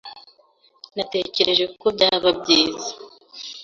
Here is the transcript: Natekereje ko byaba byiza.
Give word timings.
Natekereje 0.95 1.65
ko 1.79 1.87
byaba 1.95 2.29
byiza. 2.39 2.91